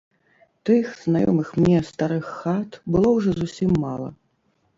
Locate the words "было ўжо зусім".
2.97-3.71